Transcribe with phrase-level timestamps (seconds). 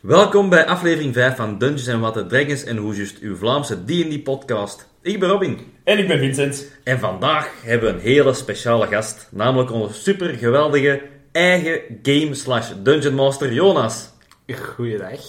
[0.00, 4.88] Welkom bij aflevering 5 van Dungeons Water Dragons en hoe juist uw Vlaamse D&D podcast.
[5.02, 5.58] Ik ben Robin.
[5.84, 6.72] En ik ben Vincent.
[6.84, 11.02] En vandaag hebben we een hele speciale gast, namelijk onze super geweldige
[11.32, 14.10] eigen game slash dungeon master Jonas.
[14.62, 15.20] Goeiedag.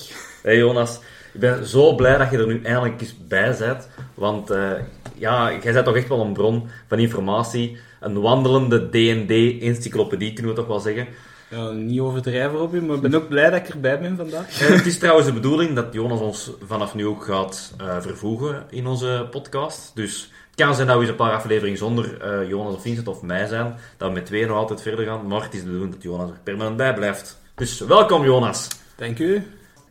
[0.43, 0.99] Hey Jonas,
[1.33, 4.71] ik ben zo blij dat je er nu eindelijk eens bij bent, want eh,
[5.17, 10.51] ja, jij bent toch echt wel een bron van informatie, een wandelende D&D encyclopedie kunnen
[10.51, 11.07] we toch wel zeggen.
[11.51, 14.61] Ja, niet overdrijven, Robin, maar ik ben ook blij dat ik erbij ben vandaag.
[14.61, 18.65] En het is trouwens de bedoeling dat Jonas ons vanaf nu ook gaat eh, vervoegen
[18.69, 19.91] in onze podcast.
[19.95, 23.07] Dus het kan zijn dat we eens een paar afleveringen zonder eh, Jonas of Vincent
[23.07, 23.75] of mij zijn.
[23.97, 25.27] Dat we met tweeën nog altijd verder gaan.
[25.27, 27.41] Maar het is de bedoeling dat Jonas er permanent bij blijft.
[27.55, 28.67] Dus welkom Jonas.
[28.95, 29.43] Dank u.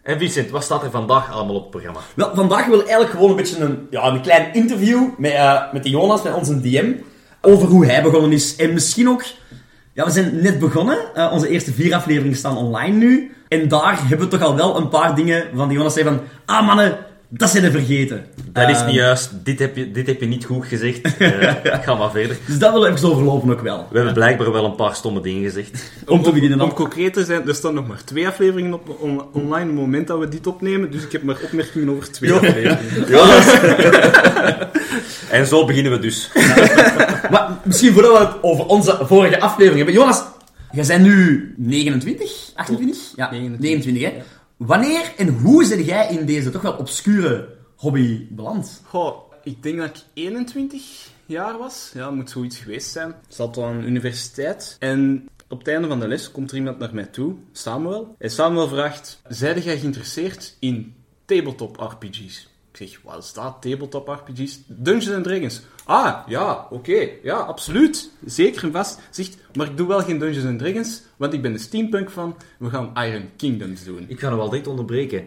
[0.02, 2.00] En Vincent, wat staat er vandaag allemaal op het programma?
[2.14, 5.72] Wel, vandaag wil ik eigenlijk gewoon een beetje een, ja, een klein interview met, eh,
[5.72, 6.92] met de Jonas, met onze DM,
[7.40, 8.56] over hoe hij begonnen is.
[8.56, 9.24] En misschien ook,
[10.00, 10.98] ja, we zijn net begonnen.
[11.14, 13.34] Eh, onze eerste vier afleveringen staan online nu.
[13.48, 16.20] En daar hebben we toch al wel een paar dingen van die Jonas zei van,
[16.44, 16.98] ah mannen,
[17.32, 18.24] dat zijn we vergeten.
[18.52, 19.30] Dat is niet juist.
[19.44, 21.00] Dit heb je, dit heb je niet goed gezegd.
[21.18, 22.36] Eh, ga maar verder.
[22.46, 23.86] Dus dat willen we even overlopen ook wel.
[23.90, 25.92] We hebben blijkbaar wel een paar stomme dingen gezegd.
[26.06, 29.22] Om te beginnen Om concreet te zijn, er staan nog maar twee afleveringen op on-
[29.32, 32.32] online op het moment dat we dit opnemen, dus ik heb maar opmerkingen over twee
[32.32, 32.78] afleveringen.
[35.30, 36.30] En zo beginnen we dus.
[37.30, 39.94] Maar misschien voordat we het over onze vorige aflevering hebben.
[39.94, 40.22] Jonas,
[40.72, 42.30] jij bent nu 29?
[42.54, 43.12] 28?
[43.16, 43.60] Ja, 29.
[43.60, 44.22] 29 hè.
[44.66, 48.82] Wanneer en hoe ben jij in deze toch wel obscure hobby beland?
[48.86, 51.90] Goh, ik denk dat ik 21 jaar was.
[51.94, 53.08] Ja, moet zoiets geweest zijn.
[53.08, 56.78] Ik zat aan een universiteit en op het einde van de les komt er iemand
[56.78, 58.14] naar mij toe, Samuel.
[58.18, 62.48] En Samuel vraagt, zijde jij geïnteresseerd in tabletop RPG's?
[62.72, 64.60] Ik zeg, wat is dat, tabletop RPG's?
[64.66, 65.62] Dungeons and Dragons.
[65.90, 68.10] Ah, ja, oké, ja, absoluut.
[68.24, 69.00] Zeker en vast.
[69.10, 72.36] Zegt, maar ik doe wel geen Dungeons and Dragons, want ik ben een steampunk van.
[72.58, 74.04] We gaan Iron Kingdoms doen.
[74.08, 75.24] Ik ga nog wel direct onderbreken.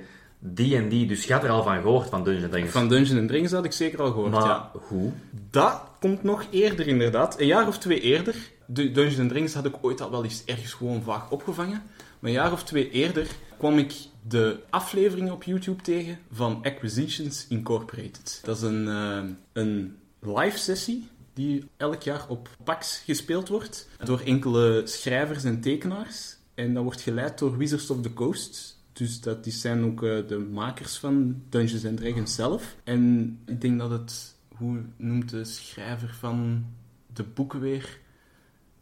[0.54, 2.72] D&D, dus je had er al van gehoord van Dungeons Dragons.
[2.72, 4.72] Van Dungeons and Dragons had ik zeker al gehoord, maar ja.
[4.74, 5.12] hoe?
[5.50, 7.40] Dat komt nog eerder, inderdaad.
[7.40, 8.36] Een jaar of twee eerder.
[8.66, 11.82] De Dungeons and Dragons had ik ooit al wel eens ergens gewoon vaag opgevangen.
[12.20, 13.94] Maar een jaar of twee eerder kwam ik
[14.28, 18.42] de afleveringen op YouTube tegen van Acquisitions Incorporated.
[18.44, 24.20] Dat is een, eh, een live sessie die elk jaar op PAX gespeeld wordt door
[24.20, 26.38] enkele schrijvers en tekenaars.
[26.54, 28.82] En dat wordt geleid door Wizards of the Coast.
[28.94, 32.76] Dus dat die zijn ook eh, de makers van Dungeons and Dragons zelf.
[32.84, 36.66] En ik denk dat het, hoe noemt de schrijver van
[37.14, 38.00] de boeken weer?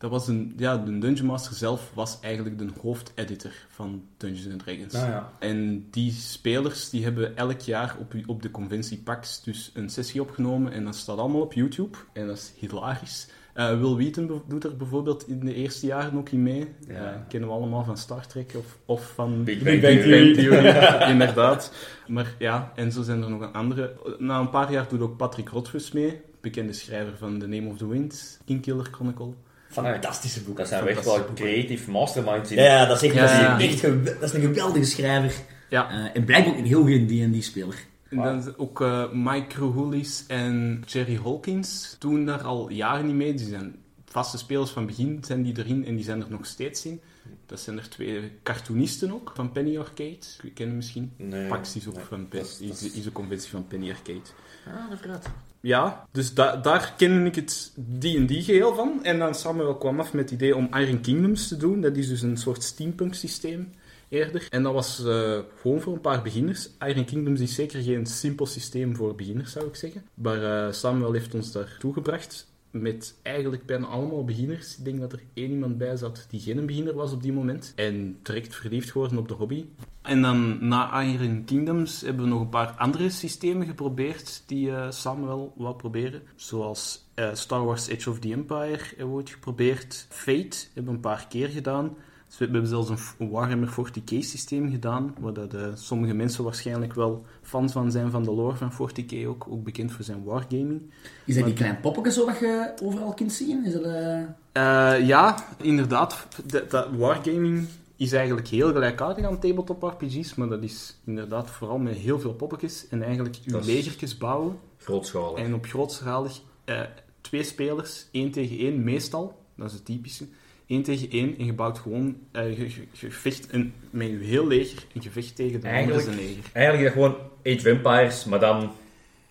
[0.01, 4.59] Dat was een, ja, de Dungeon Master zelf was eigenlijk de hoofdeditor van Dungeons and
[4.59, 4.93] Dragons.
[4.93, 5.31] Nou ja.
[5.39, 10.21] En die spelers die hebben elk jaar op, op de conventie PAX dus een sessie
[10.21, 11.97] opgenomen en dat staat allemaal op YouTube.
[12.13, 13.27] En dat is hilarisch.
[13.53, 16.67] Eh, Will Wheaton doet er bijvoorbeeld in de eerste jaren ook in mee.
[16.87, 16.93] Ja.
[16.93, 19.79] Eh, kennen we allemaal van Star Trek of, of van Big Bang.
[19.81, 20.65] Theory,
[21.13, 21.73] inderdaad.
[22.07, 23.93] Maar ja, en zo zijn er nog een andere.
[24.17, 27.77] Na een paar jaar doet ook Patrick Rothfuss mee, bekende schrijver van The Name of
[27.77, 29.33] the Wind, Kingkiller Chronicle.
[29.71, 30.57] Fantastische boek.
[30.57, 32.63] Dat zijn echt wel creative masterminds in.
[32.63, 33.59] Ja, dat is echt, Ja, dat is ja.
[33.71, 35.41] echt gew- dat is een geweldige schrijver.
[35.69, 35.89] Ja.
[35.89, 37.75] Eh, en blijkbaar ook een heel goede D&D-speler.
[38.09, 43.15] En dan is ook eh, Mike Kruhulis en Jerry Hawkins doen daar al jaren niet
[43.15, 43.33] mee.
[43.33, 46.85] Die zijn vaste spelers van begin, zijn die erin en die zijn er nog steeds
[46.85, 47.01] in.
[47.45, 50.17] Dat zijn er twee cartoonisten ook, van Penny Arcade.
[50.41, 51.11] Je kent hem misschien.
[51.17, 51.47] Nee.
[51.47, 54.21] Pax is ook Nee, van Pe- dat is- is, een conventie van Penny Arcade.
[54.67, 55.27] Ah, dat verraadt.
[55.61, 58.99] Ja, dus da- daar kende ik het D&D-geheel van.
[59.03, 61.81] En dan Samuel kwam af met het idee om Iron Kingdoms te doen.
[61.81, 63.69] Dat is dus een soort steampunk-systeem
[64.09, 64.47] eerder.
[64.49, 66.69] En dat was eh, gewoon voor een paar beginners.
[66.87, 70.03] Iron Kingdoms is zeker geen simpel systeem voor beginners, zou ik zeggen.
[70.13, 74.77] Maar eh, Samuel heeft ons daar toegebracht met eigenlijk bijna allemaal beginners.
[74.77, 77.73] Ik denk dat er één iemand bij zat die geen beginner was op die moment.
[77.75, 79.65] En direct verliefd geworden op de hobby.
[80.01, 84.91] En dan na Iron Kingdoms hebben we nog een paar andere systemen geprobeerd die eh,
[84.91, 86.21] Samuel wou proberen.
[86.35, 90.05] Zoals eh, Star Wars Age of the Empire ooit geprobeerd.
[90.09, 91.95] Fate hebben we een paar keer gedaan.
[92.31, 96.93] Dus we hebben zelfs een Warhammer 40k systeem gedaan, waar dat, eh, sommige mensen waarschijnlijk
[96.93, 100.81] wel fans van zijn van de lore van 40k, ook, ook bekend voor zijn wargaming.
[101.25, 103.65] Is dat die kleine poppetjes zo dat je overal kunt zien?
[103.65, 104.21] Is dat, eh,
[104.51, 106.27] Eh, ja, inderdaad.
[106.45, 111.77] Dat, dat wargaming is eigenlijk heel gelijkaardig aan tabletop RPG's, maar dat is inderdaad vooral
[111.77, 114.57] met heel veel poppetjes en eigenlijk is- legertjes bouwen.
[114.77, 115.37] Grootschalig.
[115.45, 116.81] En op grootschalig eh,
[117.21, 120.25] twee spelers, één tegen één meestal, dat is het typische.
[120.71, 124.17] Eén tegen één en je bouwt gewoon eh, je, je- je vecht een, met je
[124.17, 126.43] heel leger een gevecht tegen de andere Eigenlijk- leger.
[126.53, 127.15] Eigenlijk gewoon
[127.45, 128.71] Age of Empires, maar dan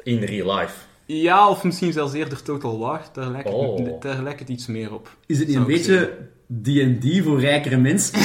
[0.03, 0.75] in real life.
[1.07, 3.85] Ja, of misschien zelfs eerder Total War, daar lijkt, Oh.
[3.85, 5.17] het, daar lijkt het iets meer op.
[5.27, 6.19] Is het niet een beetje
[6.63, 8.19] D&D voor rijkere mensen.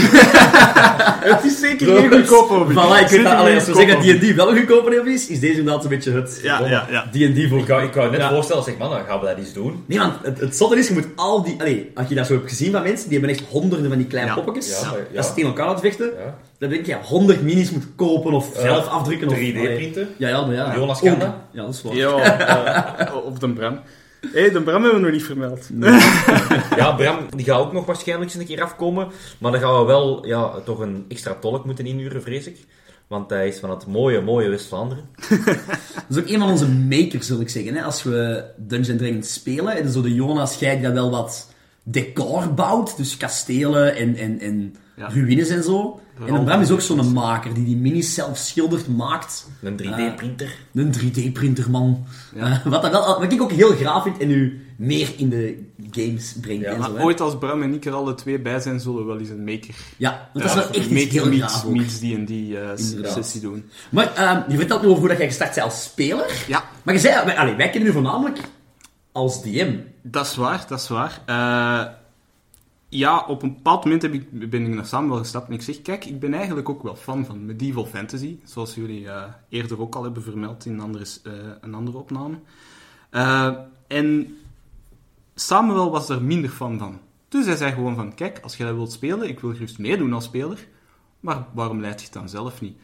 [1.25, 2.73] Het is zeker geen goedkope hobby.
[2.73, 5.09] Voilà, ik weet dat, geen allee, als we zeggen dat D&D wel een goedkope hobby
[5.09, 7.01] is, is deze inderdaad een beetje het Ja, ja, ja.
[7.11, 7.59] D&D voor...
[7.59, 8.29] Ik wou, ik wou net Ja.
[8.29, 9.83] voorstellen, zeg man, dan gaan we dat eens doen.
[9.85, 11.55] Nee, want het, het zotte is, je moet al die...
[11.59, 14.07] Allee, als je dat zo hebt gezien van mensen, die hebben echt honderden van die
[14.07, 14.35] kleine Ja.
[14.41, 14.81] poppetjes.
[14.81, 15.15] Ja, ja.
[15.15, 16.05] Dat ze tegen elkaar aan het vechten.
[16.17, 16.37] Ja.
[16.59, 19.27] Dan denk je, ja, 100 minis moet kopen of zelf afdrukken.
[19.27, 20.07] Of, 3D-printen.
[20.17, 20.73] Ja, ja, maar ja.
[20.75, 21.19] Jonas kan Ook.
[21.19, 21.33] dat.
[21.51, 21.95] Ja, dat is waar.
[21.95, 22.17] Ja,
[23.07, 23.79] eh, op de Bram.
[24.33, 25.69] Hé, hey, de Bram hebben we nog niet vermeld.
[26.75, 29.07] Ja, Bram, die gaat ook nog waarschijnlijk eens een keer afkomen.
[29.37, 32.57] Maar dan gaan we wel ja, toch een extra tolk moeten inhuren, vrees ik.
[33.07, 35.09] Want hij is van het mooie, mooie West-Vlaanderen.
[36.07, 37.75] Dat is ook een van onze makers, zul ik zeggen.
[37.75, 37.83] Hè?
[37.83, 42.97] Als we Dungeons Dragons spelen, en zo de Jonas, die dat wel wat decor bouwt,
[42.97, 45.07] dus kastelen en, en, en Ja.
[45.09, 45.99] ruïnes en zo.
[46.27, 49.47] En Bram is ook die zo'n maker die die minis zelf schildert, maakt.
[49.61, 50.55] Een 3D-printer.
[50.73, 52.05] Een 3D-printer, man.
[52.35, 55.63] Eh, wat, dat wel, wat ik ook heel graaf vind en u meer in de
[55.91, 56.63] games brengt.
[56.63, 58.99] Ja, en Maar zo, ooit als Bram en ik er alle twee bij zijn, zullen
[58.99, 59.75] we wel eens een maker.
[59.97, 61.71] Ja, want dat Ja, is wel echt iets heel meets, graaf ook.
[61.75, 62.29] meets D&D
[63.03, 63.69] eh, sessie doen.
[63.89, 66.43] Maar ehm, je vertelt nu over hoe dat jij gestart bent als speler.
[66.47, 68.37] Ja, Maar je zei, wij, allee, wij kennen u voornamelijk
[69.11, 69.73] als DM.
[70.01, 71.21] dat is waar, dat is waar.
[72.89, 75.81] Ja, op een bepaald moment heb ik, ben ik naar Samuel gestapt en ik zeg,
[75.81, 79.95] kijk, ik ben eigenlijk ook wel fan van medieval fantasy, zoals jullie eh, eerder ook
[79.95, 82.35] al hebben vermeld in een andere, eh, een andere opname.
[83.09, 83.53] Eh,
[83.87, 84.37] en
[85.35, 86.99] Samuel was er minder fan van.
[87.27, 90.13] Dus hij zei gewoon van, kijk, als je dat wilt spelen, ik wil gerust meedoen
[90.13, 90.67] als speler,
[91.19, 92.77] maar waarom leid je het dan zelf niet?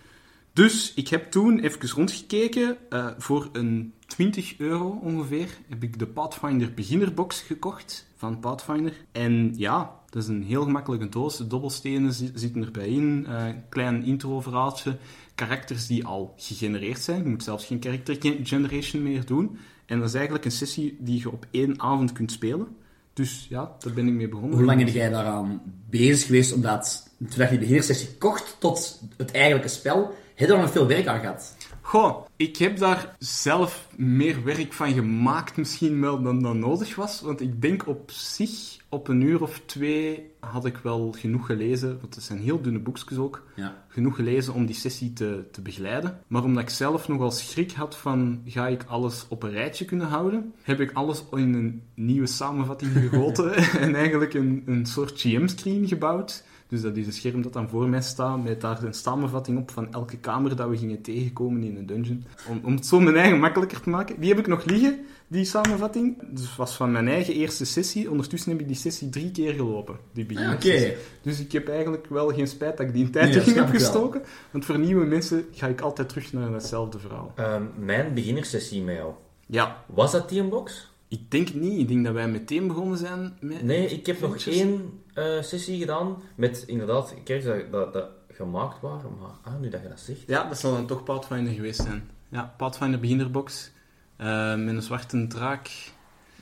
[0.54, 2.78] Dus ik heb toen even rondgekeken.
[3.18, 8.94] voor een 20 euro ongeveer heb ik de Pathfinder beginnerbox gekocht van Pathfinder.
[9.12, 11.38] En ja, dat is een heel gemakkelijke doos.
[11.38, 13.26] De dobbelstenen zi- zitten erbij in.
[13.30, 14.98] eh, klein intro-verhaaltje.
[15.36, 17.24] Karakters die al gegenereerd zijn.
[17.24, 19.58] Je moet zelfs geen character gen- generation meer doen.
[19.86, 22.68] En dat is eigenlijk een sessie die je op één avond kunt spelen.
[23.14, 24.58] Dus ja, daar ben ik mee begonnen.
[24.58, 29.32] Hoe lang ben jij daaraan bezig geweest omdat toen je de beginnersessie kocht tot het
[29.32, 31.56] eigenlijke spel, heb je er nog veel werk aan gehad?
[31.92, 37.22] Goh, ik heb daar zelf meer werk van gemaakt misschien wel dan dat nodig was.
[37.22, 41.98] Want ik denk op zich, op een uur of twee had ik wel genoeg gelezen.
[42.02, 43.44] Want het zijn heel dunne boekjes ook.
[43.56, 43.84] Ja.
[43.88, 46.20] Genoeg gelezen om die sessie te, te begeleiden.
[46.28, 50.08] Maar omdat ik zelf nogal schrik had van, ga ik alles op een rijtje kunnen
[50.08, 50.54] houden?
[50.62, 53.54] Heb ik alles in een nieuwe samenvatting gegoten.
[53.86, 56.44] en eigenlijk een, een soort GM-screen gebouwd.
[56.72, 59.72] Dus dat is een scherm dat dan voor mij staat, met daar een samenvatting op
[59.72, 62.24] van elke kamer dat we gingen tegenkomen in een dungeon.
[62.50, 64.20] Om, om het zo mijn eigen makkelijker te maken.
[64.20, 66.18] Die heb ik nog liggen, die samenvatting.
[66.30, 68.12] Dus het was van mijn eigen eerste sessie.
[68.12, 69.98] Ondertussen heb ik die sessie drie keer gelopen.
[70.14, 70.94] Die beginnersessie.
[71.22, 74.22] Dus ik heb eigenlijk wel geen spijt dat ik die tijd Nee, heb gestoken.
[74.52, 77.32] Want voor nieuwe mensen ga ik altijd terug naar hetzelfde verhaal.
[77.36, 79.14] Ehm, mijn beginnersessie met jou.
[79.46, 80.91] Ja, Was dat die een box?
[81.12, 81.80] Ik denk niet.
[81.80, 83.64] Ik denk dat wij meteen begonnen zijn met...
[83.64, 88.82] Nee, ik heb nog één eh, sessie gedaan met inderdaad kerks dat, dat, dat gemaakt
[88.82, 89.12] waren.
[89.20, 90.24] Maar ah, nu dat je dat zegt.
[90.28, 92.10] Ja, dat zal dan toch Pathfinder geweest zijn.
[92.30, 93.72] Ja, Pathfinder beginnerbox.
[94.18, 95.70] eh, met een zwarte draak.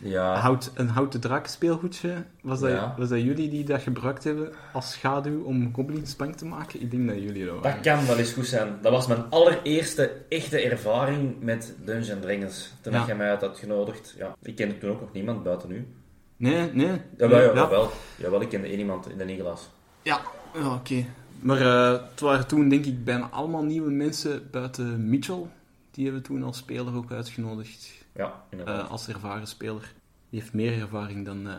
[0.02, 2.24] Ja, Hout, een houten draak speelgoedje.
[2.42, 2.96] Was dat, Ja.
[2.98, 6.82] was dat jullie die dat gebruikt hebben als schaduw om goblins bang te maken?
[6.82, 7.72] Ik denk dat jullie dat waren.
[7.84, 8.78] dat kan wel eens goed zijn.
[8.82, 12.74] Dat was mijn allereerste echte ervaring met Dungeons Dragons.
[12.82, 12.98] Toen Ja.
[12.98, 14.14] dat jij mij uit had genodigd.
[14.18, 15.88] Ja, ik kende toen ook nog niemand buiten u.
[16.38, 17.02] Nee, nee.
[17.18, 17.92] Jawel, ja, jawel.
[18.18, 19.70] Jawel, ik kende één iemand in de Nigelaas.
[20.02, 20.22] Ja,
[20.54, 21.06] ja, oké.
[21.40, 25.44] Maar eh, het waren toen denk ik bijna allemaal nieuwe mensen buiten Mitchell.
[25.92, 27.92] Die hebben we toen als speler ook uitgenodigd.
[28.20, 28.86] Ja, inderdaad.
[28.86, 29.94] eh, als ervaren speler.
[30.30, 31.54] Die heeft meer ervaring dan, eh,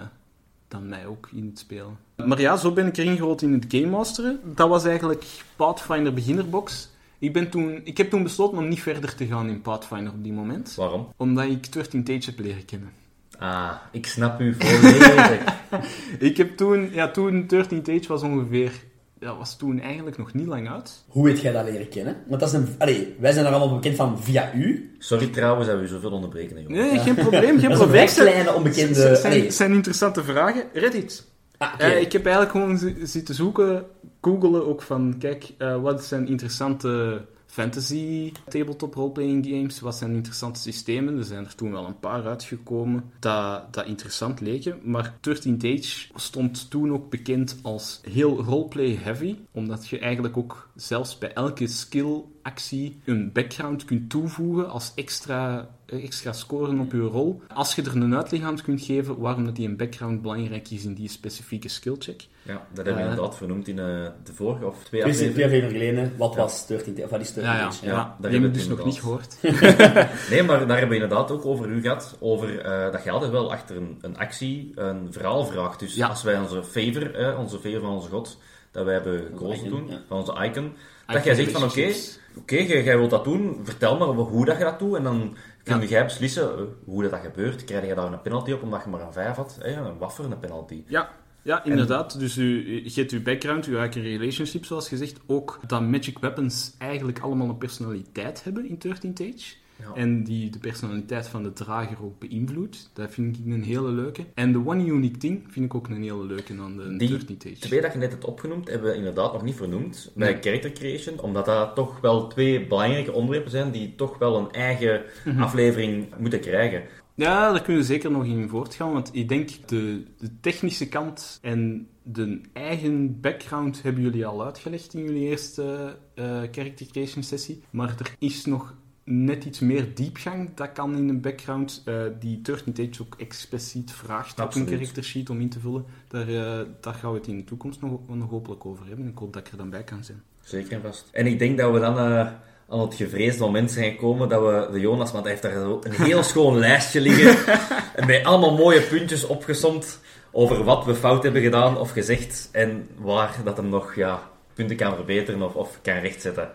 [0.69, 1.99] dan mij ook in het spelen.
[2.17, 4.41] Maar ja, zo ben ik erin gerold in het Game Masteren.
[4.45, 5.25] Dat was eigenlijk
[5.57, 6.91] Pathfinder beginnerbox.
[7.19, 10.23] Ik, ben toen, ik heb toen besloten om niet verder te gaan in Pathfinder op
[10.23, 10.75] die moment.
[10.75, 11.13] Waarom?
[11.17, 12.91] Omdat ik 13 Tage heb leren kennen.
[13.39, 15.59] Ah, ik snap u volledig.
[16.19, 18.73] Ik heb toen, ja, toen 13 Tage was ongeveer,
[19.21, 21.05] dat was toen eigenlijk nog niet lang uit.
[21.09, 22.17] Hoe heb jij dat leren kennen?
[22.29, 22.69] Want dat is een...
[22.79, 24.95] Allee, wij zijn er allemaal bekend van via u.
[24.99, 26.73] Sorry trouwens dat we u zoveel onderbreken, jongen.
[26.87, 28.09] Nee, geen probleem, geen Dat probleem.
[28.09, 29.01] vrij kleine, onbekende...
[29.01, 30.63] Het zijn, zijn interessante vragen.
[30.73, 31.29] Reddit.
[31.59, 31.73] Ah.
[31.79, 33.85] Eh, ik heb eigenlijk gewoon zi- zitten zoeken,
[34.21, 37.21] googelen ook van, kijk, eh, wat zijn interessante
[37.51, 41.19] fantasy tabletop roleplaying games, wat zijn interessante systemen.
[41.19, 46.09] Er zijn er toen wel een paar uitgekomen dat, dat interessant leken, maar 13 Tage
[46.15, 51.67] stond toen ook bekend als heel roleplay heavy, omdat je eigenlijk ook zelfs bij elke
[51.67, 57.43] skill actie een background kunt toevoegen als extra, eh, extra scoren op je rol.
[57.55, 60.85] Als je er een uitleg aan kunt geven waarom dat die een background belangrijk is
[60.85, 62.27] in die specifieke skillcheck.
[62.43, 63.09] Ja, dat hebben we Eh.
[63.09, 63.85] inderdaad vernoemd in eh,
[64.25, 65.71] de vorige of twee Dus twee afleveringen.
[65.71, 67.89] geleden, wat was 13 of wat is 13 Ja, ja, ja.
[67.89, 69.37] Ja, daar die hebben we dus nog niet gehoord.
[70.31, 72.17] Nee, maar daar hebben we inderdaad ook over u gehad.
[72.21, 75.79] Over eh, dat je altijd wel achter een, een actie een verhaal vraagt.
[75.81, 76.09] Dus Ja.
[76.09, 78.39] als wij onze favor, eh, onze favor van onze god,
[78.71, 80.01] dat wij hebben gekozen toen, ja.
[80.09, 80.73] van onze icon,
[81.07, 81.93] dat jij zegt van oké,
[82.37, 84.97] oké, jij, jij wilt dat doen, vertel maar hoe dat je dat doet.
[84.97, 87.65] En dan kun jij beslissen eh, hoe dat, dat gebeurt.
[87.65, 89.59] Krijg je daar een penalty op omdat je maar een 5 had?
[89.63, 90.83] Eh, een waffer, een penalty.
[90.87, 91.11] Ja,
[91.43, 92.19] ja inderdaad.
[92.19, 95.21] Dus u, je hebt uw background, uw eigen relationship, zoals gezegd.
[95.27, 99.55] Ook dat magic weapons eigenlijk allemaal een personaliteit hebben in 13th Age.
[99.81, 99.95] Ja.
[99.95, 102.91] En die de personaliteit van de drager ook beïnvloedt.
[102.93, 104.25] Dat vind ik een hele leuke.
[104.35, 107.47] En de One Unique Thing vind ik ook een hele leuke aan de Die 13th
[107.47, 107.59] Age.
[107.61, 110.43] Twee dat je net hebt opgenoemd, hebben we inderdaad nog niet vernoemd bij Nee.
[110.43, 115.03] character creation, omdat dat toch wel twee belangrijke onderwerpen zijn die toch wel een eigen
[115.25, 115.43] Mhm.
[115.43, 116.83] aflevering moeten krijgen.
[117.15, 121.39] Ja, daar kunnen we zeker nog in voortgaan, want ik denk de, de technische kant
[121.43, 127.61] en de eigen background hebben jullie al uitgelegd in jullie eerste eh character creation sessie.
[127.71, 128.75] Maar er is nog
[129.11, 133.93] net iets meer diepgang dat kan in een background eh, die 13 Age ook expliciet
[133.93, 135.85] vraagt op een character sheet om in te vullen.
[136.09, 139.09] Daar, eh, daar gaan we het in de toekomst nog, nog hopelijk over hebben.
[139.09, 140.23] Ik hoop dat ik er dan bij kan zijn.
[140.43, 141.09] Zeker en vast.
[141.13, 142.33] En ik denk dat we dan eh,
[142.69, 145.93] aan het gevreesde moment zijn gekomen dat we de Jonas, want hij heeft daar een
[145.93, 147.59] heel schoon lijstje liggen,
[147.95, 150.01] en met allemaal mooie puntjes opgesomd
[150.31, 154.77] over wat we fout hebben gedaan of gezegd en waar dat hem nog ja, punten
[154.77, 156.51] kan verbeteren of, of kan rechtzetten.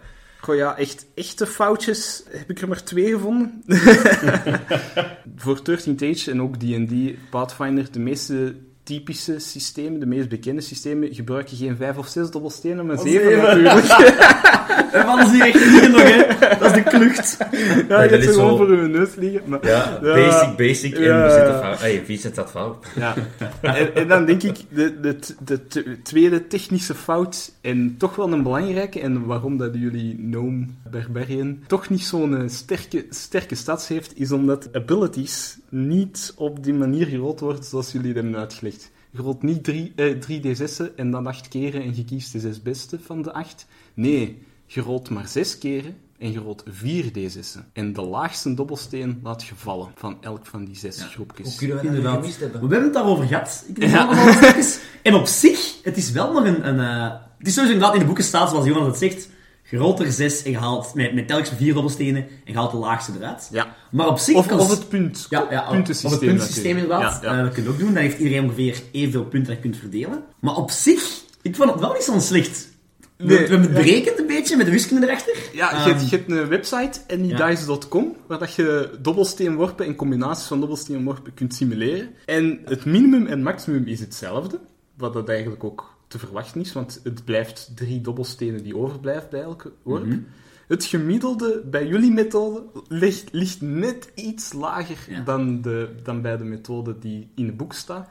[0.45, 3.63] Goh ja, echt, echte foutjes heb ik er maar twee gevonden.
[5.35, 6.93] Voor 13 Age en ook D&D
[7.29, 12.85] Pathfinder, de meeste typische systemen, de meest bekende systemen, gebruiken geen vijf of zes dobbelstenen,
[12.85, 13.41] maar Oh, zeven zeven.
[13.63, 13.85] natuurlijk.
[14.91, 16.57] En van hier echt hier nog, hè.
[16.59, 17.37] Dat is de klucht.
[17.39, 19.41] ja, je dat hebt is ze gewoon voor uw neus liggen.
[19.45, 20.13] Maar, Ja, Ja.
[20.15, 21.23] basic, basic en Ja.
[21.23, 21.79] we zitten fout.
[21.79, 22.85] Hey, wie zit dat fout?
[22.95, 23.13] ja.
[23.61, 28.43] En, en dan denk ik, de, de, de, tweede technische fout, en toch wel een
[28.43, 34.31] belangrijke, en waarom dat jullie Gnome Barbarian toch niet zo'n sterke, sterke stats heeft, is
[34.31, 38.91] omdat abilities niet op die manier gerold worden zoals jullie het hebben uitgelegd.
[39.11, 42.61] Je rolt niet drie, eh, 3d6'en en dan acht keren en je kiest de zes
[42.61, 43.65] beste van de acht.
[43.93, 47.65] Nee, je rolt maar zes keren en je rolt 4d6'en.
[47.73, 51.55] En de laagste dobbelsteen laat je vallen van elk van die zes groepjes.
[51.55, 52.13] kunnen dat Inderdaad.
[52.19, 52.67] gemist Maar hebben?
[52.69, 53.63] we hebben het daarover gehad.
[53.67, 54.25] Ik denk Ja.
[54.25, 54.81] dat.
[55.03, 56.67] En op zich, het is wel nog een...
[56.67, 59.29] een eh, het is sowieso inderdaad in de boeken staat, zoals Jonas het zegt,
[59.69, 62.71] je rolt er zes en je haalt met, met telkens vier dobbelstenen en je haalt
[62.71, 63.49] de laagste eruit.
[63.51, 63.75] Ja.
[63.91, 64.35] Maar op zich...
[64.35, 66.11] Of, als- of het punt, Ja, ja, puntensysteem.
[66.11, 67.21] Of het puntensysteem inderdaad.
[67.23, 67.43] Ja, ja.
[67.43, 67.93] Dat kun je ook doen.
[67.93, 70.23] Dan heeft iedereen ongeveer evenveel punten dat je kunt verdelen.
[70.39, 71.01] Maar op zich,
[71.41, 72.73] ik vond het wel niet zo slecht.
[73.17, 73.83] We, Nee, we hebben het ja.
[73.83, 75.35] berekend een beetje met de wiskunde erachter.
[75.53, 80.45] Ja, je, Ehm, hebt, je hebt een website, anydice.com, waar dat je dobbelsteenworpen en combinaties
[80.45, 82.09] van dobbelsteenworpen kunt simuleren.
[82.25, 84.59] En het minimum en maximum is hetzelfde,
[84.97, 89.41] wat dat eigenlijk ook te verwachten is, want het blijft drie dobbelstenen die overblijven bij
[89.41, 90.05] elke worp.
[90.05, 90.19] Mhm.
[90.67, 95.21] Het gemiddelde bij jullie methode ligt, ligt net iets lager Ja.
[95.21, 98.09] dan, de, dan bij de methode die in het boek staat.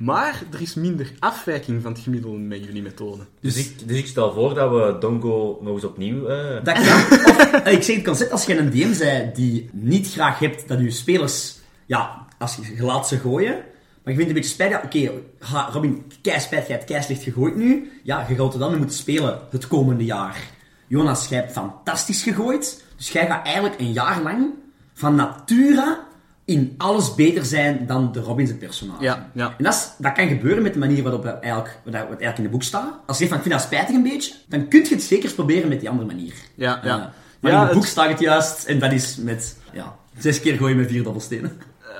[0.00, 3.22] Maar er is minder afwijking van het gemiddelde met jullie methode.
[3.40, 6.26] Dus ik, dus ik stel voor dat we Dongo nog eens opnieuw...
[6.26, 6.82] eh, Dat kan.
[6.84, 10.68] Of, eh, ik zeg het concept, als je een DM zei die niet graag hebt
[10.68, 11.56] dat je spelers...
[11.86, 13.64] Ja, als je, je laat ze gooien...
[14.04, 14.82] Maar je vindt het een beetje spijtig.
[14.82, 15.10] Oké,
[15.52, 17.90] ha, Robin, kei spijt, jij hebt kei slecht gegooid nu.
[18.02, 20.36] Ja, je gaat er dan moeten spelen het komende jaar.
[20.86, 22.84] Jonas, jij hebt fantastisch gegooid.
[22.96, 24.46] Dus jij gaat eigenlijk een jaar lang
[24.94, 25.98] van natura
[26.44, 29.02] in alles beter zijn dan de Robin zijn personage.
[29.02, 29.54] Ja, ja.
[29.58, 32.42] En dat, is, dat kan gebeuren met de manier waarop het eigenlijk, wat eigenlijk in
[32.42, 32.92] het boek staat.
[33.06, 35.32] Als je zegt van, ik vind dat spijtig een beetje, dan kun je het zeker
[35.32, 36.34] proberen met die andere manier.
[36.54, 36.96] Ja, ja.
[36.98, 37.04] Uh,
[37.40, 40.40] maar Ja, in het boek het- staat het juist, en dat is met ja, zes
[40.40, 41.52] keer gooien met vier dobbelstenen.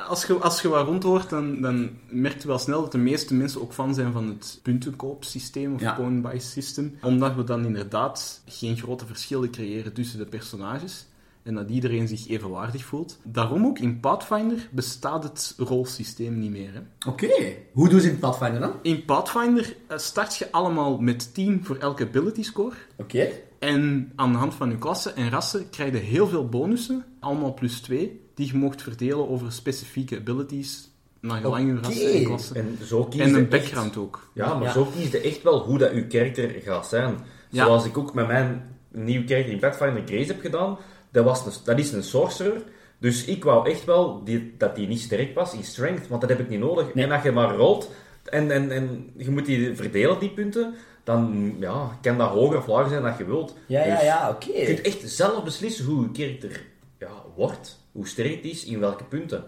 [0.09, 3.35] Als je, als je wat rondhoort, dan, dan merk je wel snel dat de meeste
[3.35, 5.93] mensen ook fan zijn van het puntenkoopsysteem of Ja.
[5.95, 6.99] point-buy system.
[7.03, 11.07] Omdat we dan inderdaad geen grote verschillen creëren tussen de personages.
[11.43, 13.19] En dat iedereen zich evenwaardig voelt.
[13.23, 16.83] Daarom ook in Pathfinder bestaat het rolsysteem niet meer.
[17.07, 17.29] Oké,
[17.73, 18.73] hoe doen ze in Pathfinder dan?
[18.83, 22.75] In Pathfinder eh, start je allemaal met 10 voor elke ability score.
[22.97, 23.29] Oké.
[23.59, 27.55] En aan de hand van je klasse en rassen krijg je heel veel bonussen, allemaal
[27.55, 30.88] plus 2, die je mocht verdelen over specifieke abilities,
[31.21, 32.55] naar gelang je rassen en klasse.
[32.55, 34.29] en zo kies En een echt- background ook.
[34.35, 34.73] Ja, maar Ja.
[34.73, 37.17] zo kies je echt wel hoe dat je karakter gaat zijn.
[37.50, 37.64] Ja.
[37.64, 40.79] Zoals ik ook met mijn nieuwe karakter in Pathfinder Grace heb gedaan.
[41.11, 42.62] Dat, was een, dat is een sorcerer.
[42.99, 46.31] Dus ik wou echt wel die, dat die niet sterk was in strength, want dat
[46.31, 46.95] heb ik niet nodig.
[46.95, 47.05] Nee.
[47.05, 47.91] En dat je maar rolt
[48.25, 50.75] en, en, en je moet die verdelen, die punten,
[51.05, 53.55] dan ja, kan dat hoger of lager zijn dat je wilt.
[53.67, 54.59] Ja, ja, Dus ja, oké.
[54.59, 56.62] Je kunt echt zelf beslissen hoe je karakter
[57.04, 59.44] ja, wordt, hoe sterk het is, in welke punten.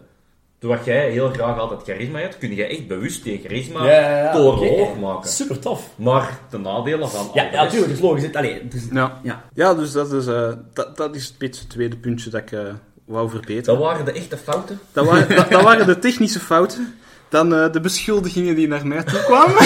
[0.58, 5.30] Doordat jij heel graag altijd charisma hebt, kun je echt bewust die charisma Ja, maken.
[5.30, 5.90] Super tof.
[5.96, 8.22] Maar de nadelen van Ja, de ja dat is logisch.
[8.22, 9.20] Het- Allee, dus, Ja.
[9.22, 9.44] ja.
[9.54, 12.60] Ja, dus dat is, eh, dat, dat is het tweede puntje dat ik eh,
[13.04, 13.64] wou verbeteren.
[13.64, 14.78] Dat waren de echte fouten.
[14.92, 16.94] Dat waren, dat, dat waren de technische fouten.
[17.28, 19.56] Dan eh, de beschuldigingen die naar mij toe kwamen.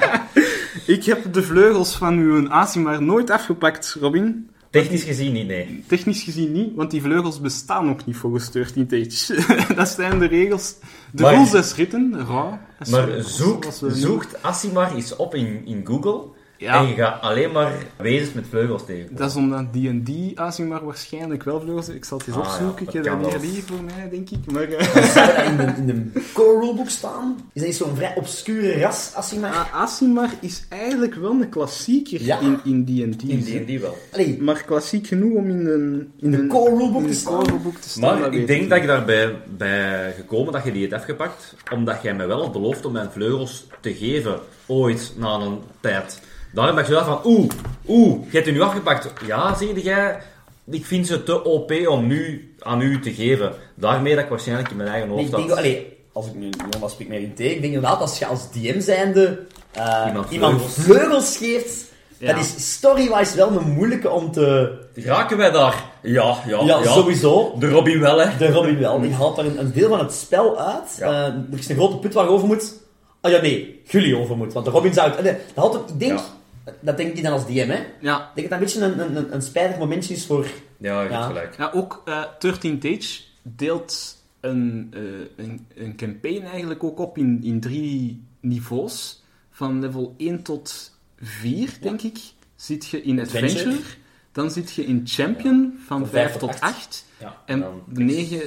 [0.96, 4.50] ik heb de vleugels van uw Asimar nooit afgepakt, Robin.
[4.70, 5.84] Technisch gezien niet, nee.
[5.86, 9.44] Technisch gezien niet, want die vleugels bestaan nog niet volgens 13 Tage.
[9.74, 10.74] dat zijn de regels.
[11.12, 11.74] De Maar- rules des
[12.12, 12.58] rauw.
[12.90, 16.22] Maar zoek, zoekt Asimar eens op in, in Google
[16.60, 16.74] Ja.
[16.80, 19.16] en je gaat alleen maar wezens met vleugels tegen.
[19.16, 21.98] Dat is omdat D&D Asimar waarschijnlijk wel vleugels heeft.
[21.98, 23.02] Ik zal het eens Ah, ja, opzoeken.
[23.02, 24.52] dat ik heb hier voor mij, denk ik.
[24.52, 27.36] Maar, eh, in de, in de core rulebook staan?
[27.52, 29.50] Is dat zo'n vrij obscure ras, Asimar?
[29.54, 32.38] A- Asimar is eigenlijk wel een klassieker Ja.
[32.40, 33.22] in in D&D.
[33.22, 33.96] In die en die wel.
[34.12, 37.42] Allee, Maar klassiek genoeg om in een, in de een core rulebook in te staan?
[37.42, 38.20] core boek te staan.
[38.20, 42.14] Maar ik denk dat ik daarbij bij gekomen dat je die hebt afgepakt, omdat jij
[42.14, 46.20] mij wel had beloofd om mijn vleugels te geven, ooit, na een tijd.
[46.52, 47.50] Daarom dacht je wel van, oeh,
[47.88, 49.12] oeh, je hebt die nu afgepakt.
[49.26, 50.18] Ja, zie jij,
[50.70, 53.52] ik vind ze te OP om nu aan u te geven.
[53.74, 55.58] Daarmee dat ik waarschijnlijk in mijn eigen Nee, hoofd ik denk, had.
[55.58, 58.50] allee, als ik nu Jonas spreek meer in tegen, ik denk inderdaad als je als
[58.52, 59.38] DM zijnde
[59.72, 60.84] eh, Iemand iemand, vleugels.
[60.84, 61.36] vleugels.
[61.36, 61.88] geeft,
[62.18, 62.32] Ja.
[62.32, 64.72] dat is story-wise wel een moeilijke om te...
[64.94, 65.84] Raken wij daar?
[66.02, 66.92] Ja, ja, Ja, ja.
[66.92, 67.54] sowieso.
[67.58, 68.36] De Robin wel, hè.
[68.38, 70.96] De Robin wel, die haalt daar een, een deel van het spel uit.
[70.98, 71.06] Ja.
[71.06, 72.74] Eh, er is een grote put waar je over moet.
[73.22, 74.52] Oh ja, nee, Gully over moet.
[74.52, 75.10] Want de Robin zou...
[75.10, 76.24] het- nee, dat had ik denk, Ja.
[76.80, 77.74] Dat denk ik dan als DM, hè.
[77.80, 80.46] Ik Ja, denk dat dat een beetje een, een, een, een spijtig momentje is voor...
[80.76, 81.56] Ja, je hebt gelijk.
[81.56, 87.40] ja ook eh 13 Tage deelt een, eh, een, een campaign eigenlijk ook op in,
[87.42, 89.22] in drie niveaus.
[89.50, 92.18] Van level 1 tot 4, denk ik,
[92.56, 93.58] zit je in Adventure.
[93.58, 93.94] Adventure.
[94.32, 97.04] Dan zit je in Champion van Van 5 vijf tot tot 8.
[97.18, 98.40] Ja, En dan de 9,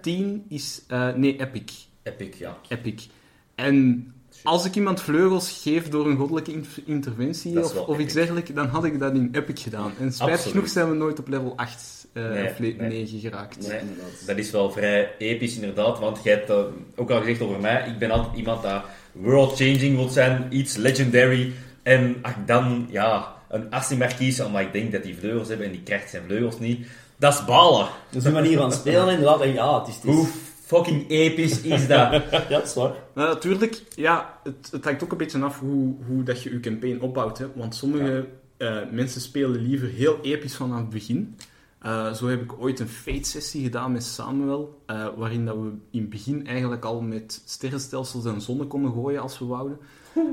[0.00, 0.82] 10 is...
[0.88, 1.72] eh, nee, Epic.
[2.02, 2.56] Epic, ja.
[2.68, 3.06] Epic.
[3.54, 8.66] En als ik iemand vleugels geef door een goddelijke in- interventie of, iets dergelijks, dan
[8.66, 9.92] had ik dat in Epic gedaan.
[10.00, 10.54] En spijtig Absoluut.
[10.54, 12.88] genoeg zijn we nooit op level 8 eh Nee, of le- nee.
[12.88, 13.68] 9 geraakt.
[13.68, 13.80] Nee,
[14.26, 16.66] dat is wel vrij episch inderdaad, want jij hebt dat
[16.96, 17.88] ook al gezegd over mij.
[17.88, 21.52] Ik ben altijd iemand dat world-changing wil zijn, iets legendary.
[21.82, 25.66] En als ik dan ja, een Asimar kies, omdat ik denk dat die vleugels hebben
[25.66, 27.86] en die krijgt zijn vleugels niet, dat is balen.
[28.10, 29.40] Dat is een manier van spelen, inderdaad.
[29.40, 29.94] En ja, het is...
[29.94, 30.28] Het is
[30.66, 32.12] fucking episch is dat?
[32.30, 32.92] ja, dat is waar.
[33.14, 36.60] Maar natuurlijk, ja, het, het hangt ook een beetje af hoe, hoe dat je je
[36.60, 37.38] campaign opbouwt.
[37.38, 37.46] Hè?
[37.54, 41.36] Want sommige eh, mensen spelen liever heel episch vanaf het begin.
[41.78, 46.00] Eh, zo heb ik ooit een Fate-sessie gedaan met Samuel, eh, waarin dat we in
[46.00, 49.78] het begin eigenlijk al met sterrenstelsels en zonnen konden gooien als we wouden.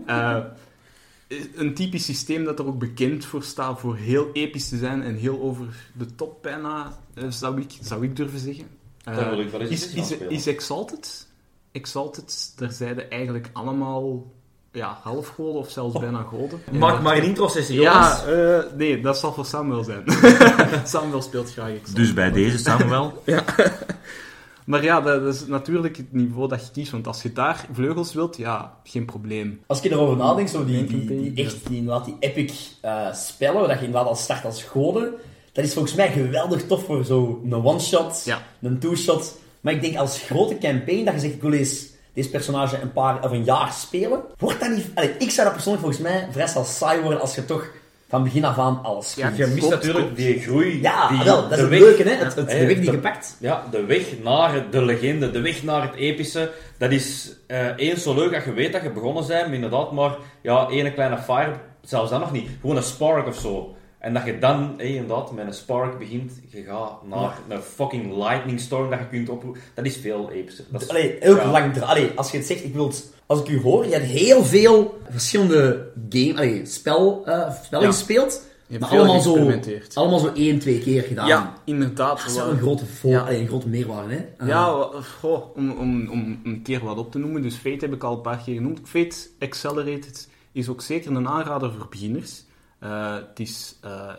[1.28, 5.02] Eh, een typisch systeem dat er ook bekend voor staat voor heel episch te zijn
[5.02, 6.98] en heel over de top bijna,
[7.30, 8.66] zou, ik, zou ik durven zeggen.
[9.04, 11.28] Eh, Daar wil ik wel eens is, is, Exalted?
[11.72, 14.32] Exalted, daar zeiden eigenlijk allemaal
[14.72, 16.62] ja, halfgoden of zelfs bijna goden.
[16.72, 18.24] Maak maar een intro-sessie, jongens.
[18.26, 20.04] Ja, eh, nee, dat zal voor Samuel zijn.
[20.86, 21.96] Samuel speelt graag Exalted.
[21.96, 23.24] Dus bij deze Samuel.
[24.66, 26.92] Maar ja, dat, is natuurlijk het niveau dat je kiest.
[26.92, 29.62] Want als je daar vleugels wilt, ja, geen probleem.
[29.68, 33.70] Als je erover nadenkt, zo die, die, echt, die, inderdaad, die epic eh, spellen, waar
[33.70, 35.14] je inderdaad al start als goden,
[35.54, 38.42] dat is volgens mij geweldig tof voor zo een one-shot, Ja.
[38.62, 39.38] een two-shot.
[39.62, 42.92] Maar ik denk als grote campaign, dat je zegt, ik wil eens deze personage een
[42.94, 44.86] paar of een jaar spelen, wordt dat niet...
[44.94, 47.66] Allee, ik zou dat persoonlijk volgens mij vrij snel saai worden als je toch
[48.10, 50.16] van begin af aan alles Ja, Je mist Klopt, natuurlijk klopt.
[50.18, 50.82] die groei.
[50.82, 52.16] Ja, die, wel, dat is de het weg- leuke, hè?
[52.24, 53.36] Het, de weg die de- je pakt.
[53.40, 58.04] Ja, de weg naar de legende, de weg naar het epische, dat is eh eens
[58.04, 61.18] zo leuk dat je weet dat je begonnen bent, maar inderdaad maar ja, ene kleine
[61.18, 63.76] fire, zelfs dat nog niet, gewoon een spark of zo.
[64.04, 68.16] En dat je dan, hé, inderdaad, met een spark begint, je gaat naar een fucking
[68.18, 70.66] lightning storm dat je kunt oproepen, dat is veel epischer.
[70.70, 71.52] Dat is- Allee, heel ja.
[71.52, 71.82] lang.
[71.82, 74.44] Allee, als je het zegt, ik wil het- Als ik u hoor, je hebt heel
[74.44, 77.92] veel verschillende game, allee, spel, eh, spellen Ja.
[77.92, 78.32] gespeeld.
[78.68, 79.96] Je hebt Maar allemaal zo, geëxperimenteerd.
[79.96, 81.28] allemaal zo één, twee keer gedaan.
[81.28, 82.18] Ja, inderdaad.
[82.18, 83.20] Dat is wel een grote, voor, Ja.
[83.22, 84.26] allee, een grote meerwaarde, hè?
[84.38, 84.88] Eh, Ja,
[85.20, 87.42] goh, om, om, om een keer wat op te noemen.
[87.42, 88.80] Dus Fate heb ik al een paar keer genoemd.
[88.84, 92.44] Fate Accelerated is ook zeker een aanrader voor beginners.
[92.84, 94.14] Eh, het is eh,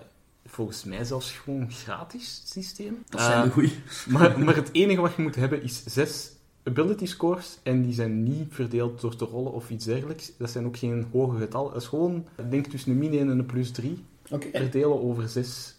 [0.46, 3.05] volgens mij zelfs gewoon gratis, het systeem.
[3.09, 3.72] dat zijn Eh, de goeie.
[4.09, 7.59] maar, maar het enige wat je moet hebben is zes ability scores.
[7.62, 10.33] En die zijn niet verdeeld door te rollen of iets dergelijks.
[10.38, 11.72] Dat zijn ook geen hoge getallen.
[11.72, 14.48] Dat is gewoon, denk tussen een min 1 en een plus 3 Oké.
[14.53, 15.74] verdelen over zes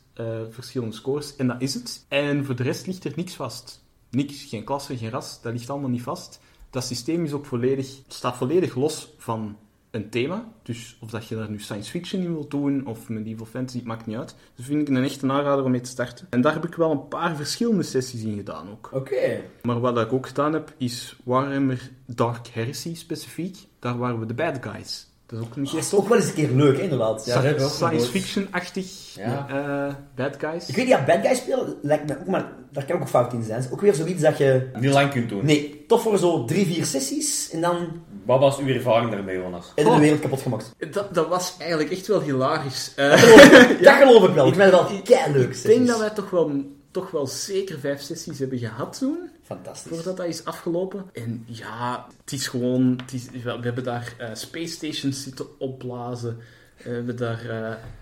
[0.49, 1.35] verschillende scores.
[1.35, 2.05] En dat is het.
[2.07, 3.83] En voor de rest ligt er niks vast.
[4.09, 6.39] Niks, geen klasse, geen ras, dat ligt allemaal niet vast.
[6.69, 9.57] Dat systeem is ook volledig, staat volledig los van
[9.95, 10.47] een thema.
[10.63, 13.87] Dus of dat je daar nu science fiction in wilt doen of medieval fantasy, het
[13.87, 14.35] maakt niet uit.
[14.55, 16.27] Dus vind ik een echte aanrader om mee te starten.
[16.29, 18.89] En daar heb ik wel een paar verschillende sessies in gedaan ook.
[18.93, 19.41] Oké.
[19.61, 23.57] Maar wat ik ook gedaan heb, is Warhammer Dark Heresy specifiek.
[23.79, 25.07] Daar waren we de bad guys.
[25.25, 27.25] Dat is ook een is ook wel eens een keer leuk, hè, inderdaad.
[27.25, 29.47] Ja, science fiction-achtig Ja.
[29.49, 30.67] eh, bad guys.
[30.69, 33.07] Ik weet niet, ja, bad guys spelen lijkt me ook, maar daar kan ook een
[33.07, 33.55] fout in zijn.
[33.55, 34.69] Het is ook weer zoiets dat je...
[34.79, 35.45] Niet lang kunt doen.
[35.45, 37.87] Nee, toch voor zo drie, vier sessies en dan
[38.25, 39.71] Wat was uw ervaring daarmee, Jonas?
[39.75, 39.93] Oh.
[39.93, 40.75] de wereld kapot gemaakt.
[40.91, 42.93] Dat, dat was eigenlijk echt wel hilarisch.
[42.95, 44.47] Eh, Dat geloof ik, dat geloof ik wel.
[44.47, 45.55] Ik vind het wel kei leuk.
[45.55, 46.51] ik denk dat wij toch wel,
[46.91, 49.29] toch wel zeker vijf sessies hebben gehad toen.
[49.43, 49.91] Fantastisch.
[49.95, 51.05] Voordat dat is afgelopen.
[51.13, 52.99] En ja, het is gewoon...
[53.01, 56.37] Het is, we hebben daar eh, space stations zitten opblazen.
[56.77, 57.39] Eh, We hebben daar...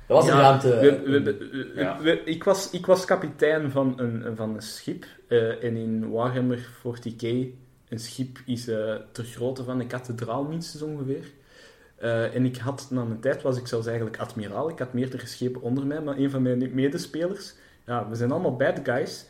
[0.08, 0.68] Dat was een ruimte.
[0.68, 1.38] we- we- we-
[1.76, 2.00] we- Ja.
[2.02, 5.06] we- ik, was, ik was kapitein van een, van een schip.
[5.28, 7.28] eh, en in Warhammer 40k,
[7.94, 11.32] een schip is eh ter grootte van een kathedraal minstens ongeveer.
[11.96, 14.70] Eh, en ik had, na een tijd was ik zelfs eigenlijk admiraal.
[14.70, 17.54] Ik had meerdere schepen onder mij, maar een van mijn medespelers...
[17.86, 19.26] Ja, we zijn allemaal bad guys.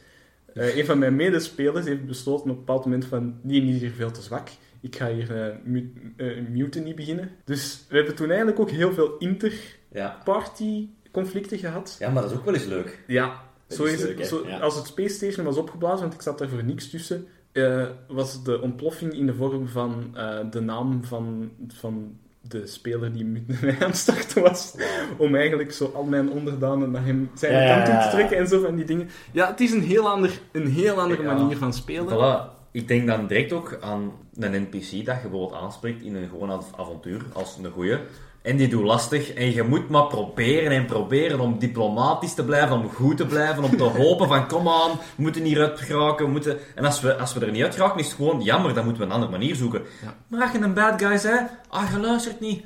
[0.54, 3.36] Eh, een van mijn medespelers heeft besloten op een bepaald moment van...
[3.42, 4.50] Die is hier veel te zwak.
[4.82, 7.30] Ik ga hier mu- een mutiny beginnen.
[7.44, 10.88] Dus we hebben toen eigenlijk ook heel veel inter-party Ja.
[11.12, 11.96] conflicten gehad.
[12.00, 13.04] ja, maar dat is ook wel eens leuk.
[13.08, 14.60] Ja, zo is leuk, het, zo, Ja.
[14.60, 18.44] als het Space Station was opgeblazen, want ik zat daar voor niks tussen, eh, was
[18.44, 23.26] de ontploffing in de vorm van eh, de naam van, van de speler die
[23.62, 24.76] mij aan het starten was.
[25.18, 28.48] Om eigenlijk zo al mijn onderdanen naar hem zijn Ja, kant toe te trekken en
[28.48, 29.10] zo van die dingen.
[29.32, 31.34] Ja, het is een heel, ander, een heel andere Ja.
[31.34, 32.08] manier van spelen.
[32.14, 32.53] Voilà.
[32.74, 36.50] Ik denk dan direct ook aan een NPC dat je bijvoorbeeld aanspreekt in een gewoon
[36.50, 37.98] av- avontuur, als een goeie.
[38.42, 39.34] En die doet lastig.
[39.34, 43.64] En je moet maar proberen en proberen om diplomatisch te blijven, om goed te blijven,
[43.64, 46.26] om te hopen van kom aan, we moeten hieruit geraken.
[46.26, 46.58] We moeten...
[46.76, 49.02] En als we, als we er niet uit geraken, is het gewoon jammer, dan moeten
[49.02, 49.82] we een andere manier zoeken.
[50.04, 50.14] Ja.
[50.28, 52.64] Maar als je een bad guy bent, ah, je luistert niet.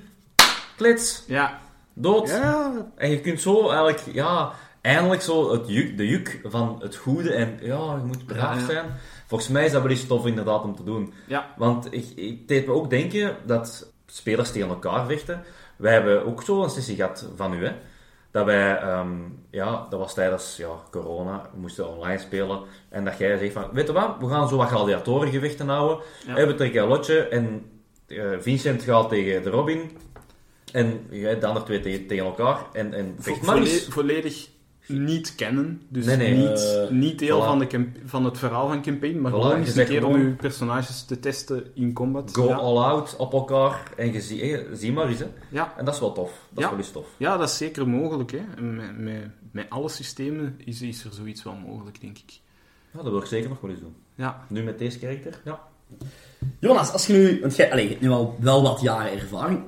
[0.77, 1.59] Klits, Ja.
[1.93, 2.29] dood.
[2.29, 6.95] Ja, En je kunt zo eigenlijk, ja, eindelijk zo het juk, de juk van het
[6.95, 8.85] goede en ja, je moet braaf Ja, ja.
[9.27, 11.13] Volgens mij is dat wel eens tof inderdaad om te doen.
[11.27, 11.53] ja.
[11.57, 15.43] Want ik, ik deed me ook denken dat spelers tegen elkaar vechten.
[15.75, 17.71] Wij hebben ook zo een sessie gehad van u, hè.
[18.31, 19.09] Dat wij, ehm,
[19.51, 22.61] ja, dat was tijdens ja, corona, we moesten online spelen.
[22.89, 26.05] En dat jij zegt van, weet je wat, we gaan zo wat gladiatorengevechten houden.
[26.27, 26.45] Ja.
[26.47, 27.65] We trekken een lotje en
[28.07, 29.97] eh, Vincent gaat tegen de Robin.
[30.71, 32.59] En jij, de andere twee tegen, tegen elkaar.
[32.73, 33.85] En, en vecht Vo- maar volle- eens.
[33.89, 34.47] volledig
[34.87, 35.81] niet kennen.
[35.89, 36.33] Dus Nee, nee.
[36.35, 37.45] niet, Eh, niet deel voilà.
[37.45, 40.05] van, de camp- van het verhaal van campaign, maar Voilà, gewoon je eens een keer
[40.05, 42.35] om uw personages te testen in combat.
[42.35, 42.55] Go ja.
[42.55, 45.19] all out op elkaar en je zie, eh, zie maar eens.
[45.19, 45.25] Hè.
[45.51, 45.73] Ja.
[45.77, 46.31] En dat is wel tof.
[46.49, 46.69] Dat is Ja.
[46.69, 47.07] wel eens tof.
[47.17, 48.31] ja, dat is zeker mogelijk.
[48.31, 48.61] Hè.
[48.61, 52.39] Met, met, met alle systemen is, is er zoiets wel mogelijk, denk ik.
[52.91, 53.95] Ja, dat wil ik zeker nog wel eens doen.
[54.15, 54.45] Ja.
[54.47, 55.41] Nu met deze karakter?
[55.45, 55.59] Ja.
[56.59, 57.39] Jonas, als je nu...
[57.41, 59.59] Want jij je hebt nu al wel wat jaren ervaring.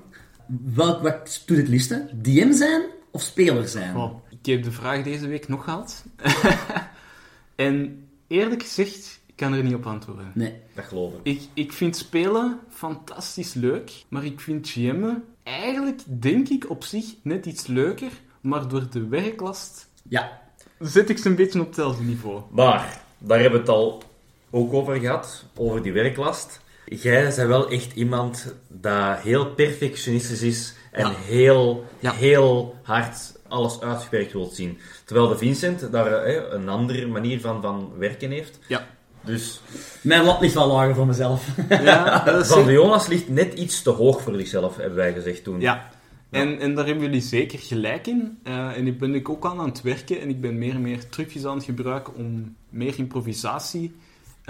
[0.74, 2.10] Welk, wat doet het liefste?
[2.22, 3.96] DM zijn of speler zijn?
[3.98, 6.04] Oh, ik heb de vraag deze week nog gehad.
[7.56, 10.32] en eerlijk gezegd, ik kan er niet op antwoorden.
[10.36, 10.54] Nee.
[10.76, 11.20] Dat geloof ik.
[11.24, 17.06] Ik, ik vind spelen fantastisch leuk, maar ik vind GM'en eigenlijk, denk ik, op zich
[17.22, 20.42] net iets leuker, maar door de werklast Ja.
[20.80, 22.42] zet ik ze een beetje op hetzelfde niveau.
[22.52, 24.04] Maar, daar hebben we het al
[24.50, 26.62] ook over gehad, over die werklast.
[26.90, 31.14] Jij bent wel echt iemand dat heel perfectionistisch is en Ja.
[31.18, 32.12] heel, Ja.
[32.12, 34.78] heel hard alles uitgewerkt wilt zien.
[35.06, 38.60] Terwijl de Vincent daar eh, een andere manier van, van werken heeft.
[38.68, 38.88] Ja.
[39.24, 39.62] Dus
[40.02, 41.48] Mijn lat ligt wel lager voor mezelf.
[41.70, 45.14] Ja, dat is van de Jonas ligt net iets te hoog voor zichzelf, hebben wij
[45.14, 45.60] gezegd toen.
[45.62, 45.90] Ja,
[46.30, 48.40] en, en daar hebben jullie zeker gelijk in.
[48.44, 50.82] Eh, en ik ben ik ook aan aan het werken en ik ben meer en
[50.82, 53.96] meer trucjes aan het gebruiken om meer improvisatie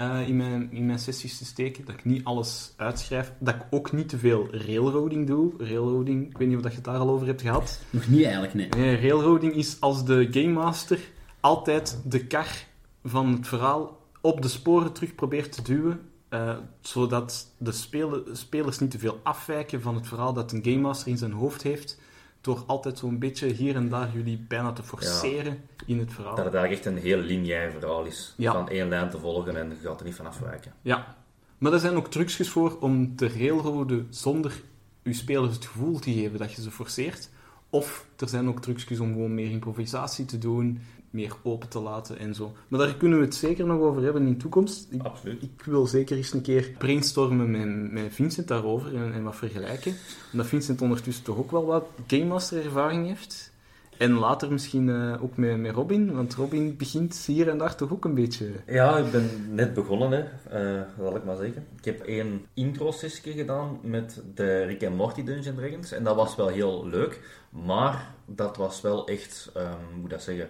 [0.00, 1.84] eh, in, mijn, in mijn sessies te steken.
[1.84, 3.32] Dat ik niet alles uitschrijf.
[3.38, 5.52] Dat ik ook niet te veel railroading doe.
[5.58, 7.80] Railroading, ik weet niet of dat je het daar al over hebt gehad.
[7.90, 8.68] Nog niet eigenlijk, nee.
[8.68, 10.98] Nee, railroading is als de game master
[11.40, 12.66] altijd de kar
[13.04, 18.78] van het verhaal op de sporen terug probeert te duwen, eh, zodat de spele- spelers
[18.78, 21.98] niet te veel afwijken van het verhaal dat een game master in zijn hoofd heeft,
[22.40, 26.34] door altijd zo'n beetje hier en daar jullie bijna te forceren in het verhaal.
[26.34, 28.34] Dat het eigenlijk echt een heel lineair verhaal is.
[28.36, 28.52] Ja.
[28.52, 30.72] Van één lijn te volgen en je gaat er niet van afwijken.
[30.82, 31.16] Ja,
[31.58, 34.62] maar er zijn ook trucjes voor om te railroaden zonder
[35.02, 37.28] je spelers het gevoel te geven dat je ze forceert.
[37.70, 42.18] Of er zijn ook trucjes om gewoon meer improvisatie te doen, meer open te laten
[42.18, 42.52] en zo.
[42.68, 44.86] Maar daar kunnen we het zeker nog over hebben in de toekomst.
[44.90, 45.42] Ik, Absoluut.
[45.42, 49.94] ik wil zeker eens een keer brainstormen met, met Vincent daarover en, en wat vergelijken.
[50.32, 53.52] Omdat Vincent ondertussen toch ook wel wat Game Master ervaring heeft.
[54.00, 57.92] En later misschien eh, ook met, met Robin, want Robin begint hier en daar toch
[57.92, 58.50] ook een beetje...
[58.66, 60.20] Ja, ik ben net begonnen, hè.
[60.20, 61.66] Eh, dat zal ik maar zeggen.
[61.78, 65.92] Ik heb één intro-sessie gedaan met de Rick en Morty Dungeons Dragons.
[65.92, 67.20] En dat was wel heel leuk.
[67.50, 70.48] Maar dat was wel echt, ehm, hoe moet ik dat zeggen...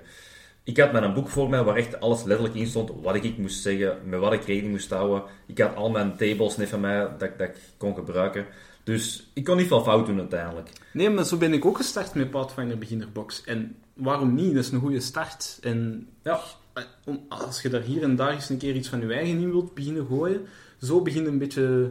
[0.64, 2.90] Ik had met een boek voor mij waar echt alles letterlijk in stond.
[3.03, 5.23] Wat ik moest zeggen, met wat ik rekening moest houden.
[5.46, 8.46] Ik had al mijn tables net van mij dat, dat ik kon gebruiken.
[8.85, 10.68] Dus ik kon niet veel fout doen uiteindelijk.
[10.92, 13.44] Nee, maar zo ben ik ook gestart met Pathfinder Beginnerbox.
[13.44, 14.55] En waarom niet?
[14.55, 15.59] Dat is een goede start.
[15.62, 16.40] En Ja.
[16.73, 16.85] eh,
[17.29, 19.75] als je daar hier en daar eens een keer iets van je eigen in wilt
[19.75, 20.46] beginnen gooien,
[20.83, 21.90] zo begint een beetje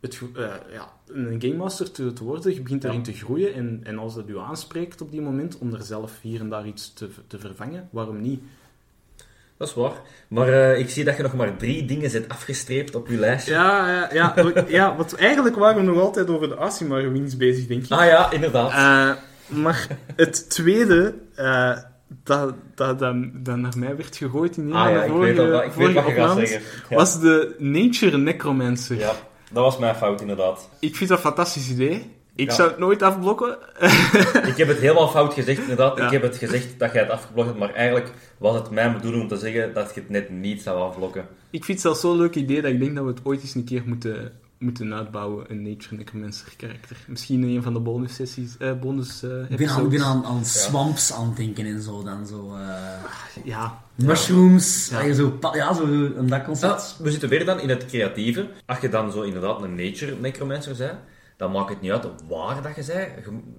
[0.00, 2.54] het, eh, ja, een game master te, te worden.
[2.54, 2.88] Je begint Ja.
[2.88, 3.54] daarin te groeien.
[3.54, 6.66] En, en als dat u aanspreekt op die moment, om er zelf hier en daar
[6.66, 8.40] iets te, te vervangen, waarom niet?
[9.56, 9.92] Dat is waar.
[10.28, 13.52] Maar eh, ik zie dat je nog maar drie dingen zet afgestreept op je lijstje.
[13.52, 17.66] Ja, ja, ja, ja want eigenlijk waren we nog altijd over de Asimar wins bezig,
[17.66, 17.90] denk ik.
[17.90, 18.70] Ah ja, inderdaad.
[18.70, 19.22] Eh,
[19.62, 21.78] maar het tweede eh,
[22.22, 26.50] dat, dat, dat, dat naar mij werd gegooid in ah ja, ik vorige, ik opnames.
[26.50, 26.60] Ja.
[26.96, 28.98] was de Nature Necromancer.
[28.98, 29.12] ja,
[29.54, 30.68] dat was mijn fout inderdaad.
[30.78, 32.10] Ik vind dat een fantastisch idee.
[32.36, 32.54] Ik Ja.
[32.54, 33.58] zou het nooit afblokken.
[34.50, 35.96] Ik heb het helemaal fout gezegd, inderdaad.
[35.98, 36.04] Ja.
[36.06, 39.22] Ik heb het gezegd dat jij het afgeblokt hebt, maar eigenlijk was het mijn bedoeling
[39.22, 41.26] om te zeggen dat je het net niet zou afblokken.
[41.50, 43.54] Ik vind het zelfs zo'n leuk idee dat ik denk dat we het ooit eens
[43.54, 44.32] een keer moeten,
[44.64, 46.96] moeten uitbouwen, een Nature Necromancer karakter.
[47.06, 49.90] Misschien in een van de bonus sessies, eh, bonus eh, Ik ben, aan, ik episodes.
[49.90, 52.02] ben aan, aan swamps aan het denken en zo.
[52.02, 55.00] Dan zo eh, Ja, mushrooms, Ja.
[55.00, 55.14] ja.
[55.14, 56.96] zo, ja, zo een dat concept.
[56.98, 58.48] we zitten weer dan in het creatieve.
[58.66, 60.98] Als je dan zo inderdaad een nature necromancer bent,
[61.36, 63.08] dan maakt het niet uit waar dat je zei.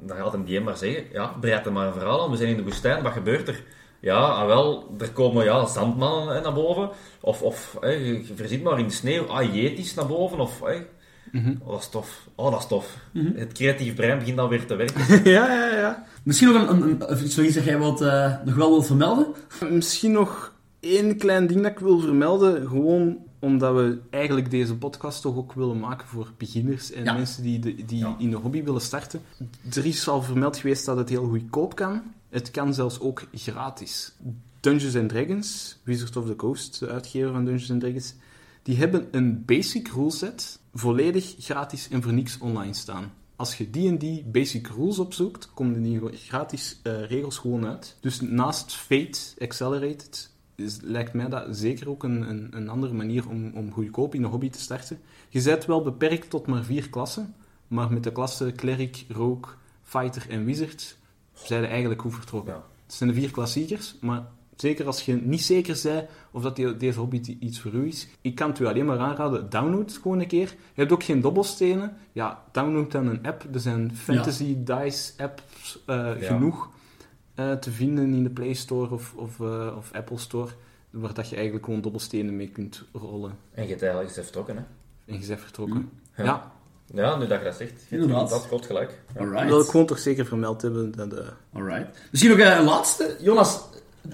[0.01, 2.31] Dan gaat een DM maar zeggen, ja, bereid er maar een verhaal aan.
[2.31, 3.63] We zijn in de woestijn, wat gebeurt er?
[3.99, 6.89] Ja, ah, wel, er komen ja, zandmannen hè, naar boven.
[7.21, 10.39] Of, of hè, je verziet maar in de sneeuw, ah, yetis naar boven.
[10.39, 10.81] Of, hè.
[11.63, 12.27] Oh, dat is tof.
[12.35, 12.97] Oh, dat is tof.
[13.13, 15.23] Het creatief brein begint dan weer te werken.
[15.31, 16.05] ja, ja, ja.
[16.23, 19.27] Misschien nog een, een, een, zoiets dat jij wat, eh, nog wel wilt vermelden?
[19.69, 22.67] Misschien nog één klein ding dat ik wil vermelden.
[22.67, 27.13] Gewoon omdat we eigenlijk deze podcast toch ook willen maken voor beginners en Ja.
[27.13, 28.15] mensen die, de, die Ja.
[28.19, 29.21] in de hobby willen starten.
[29.75, 32.01] Er is al vermeld geweest dat het heel goedkoop kan.
[32.29, 34.15] Het kan zelfs ook gratis.
[34.59, 38.13] Dungeons and Dragons, Wizard of the Coast, de uitgever van Dungeons and Dragons,
[38.63, 43.13] die hebben een basic ruleset volledig gratis en voor niks online staan.
[43.35, 47.97] Als je die en die basic rules opzoekt, komen die gratis eh, regels gewoon uit.
[47.99, 53.29] Dus naast Fate Accelerated is, lijkt mij dat zeker ook een, een, een andere manier
[53.29, 54.99] om, om goedkoop in de hobby te starten.
[55.29, 57.35] Je bent wel beperkt tot maar vier klassen,
[57.67, 60.97] maar met de klassen Cleric, Rogue, Fighter en Wizard
[61.33, 62.53] zijn je eigenlijk goed vertrokken.
[62.53, 62.63] Ja.
[62.85, 66.77] Het zijn de vier klassiekers, maar zeker als je niet zeker bent of dat die-
[66.77, 69.99] deze hobby iets voor u is, ik kan het u alleen maar aanraden, download het
[70.01, 70.47] gewoon een keer.
[70.49, 71.97] Je hebt ook geen dobbelstenen.
[72.11, 73.45] Ja, download dan een app.
[73.53, 76.27] Er zijn fantasy dice apps eh, Ja.
[76.27, 76.69] genoeg
[77.35, 80.51] eh, te vinden in de Play Store of, of, eh, of Apple Store,
[80.89, 83.37] waar dat je eigenlijk gewoon dobbelstenen mee kunt rollen.
[83.53, 84.61] En je hebt eigenlijk vertrokken, hè.
[85.13, 85.89] En je bent vertrokken.
[86.17, 86.23] Ja.
[86.23, 86.51] Ja,
[86.93, 87.85] Ja, nu dat je dat zegt.
[87.89, 88.29] Inderdaad.
[88.29, 88.89] Dat klopt gelijk.
[89.07, 89.13] Ja.
[89.13, 89.47] dat Alright.
[89.49, 90.91] wil ik gewoon toch zeker vermeld hebben.
[90.91, 91.99] Dat, eh, Alright.
[92.11, 93.17] Misschien nog een laatste.
[93.21, 93.63] Jonas,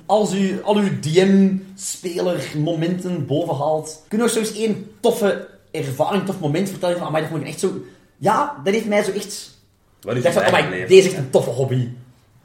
[0.05, 6.39] als u al uw DM-speler-momenten bovenhaalt, kun je nog zo eens één toffe ervaring, tof
[6.39, 7.73] moment vertellen van, amai, dat vond ik echt zo...
[8.17, 9.59] Ja, dat heeft mij zo echt...
[10.01, 11.89] Wat Ik is amai, eigen deze is echt een toffe hobby.